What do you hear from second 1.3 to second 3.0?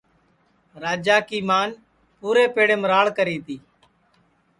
مان پُورے پیڑیم